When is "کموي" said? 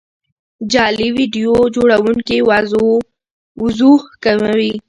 4.23-4.73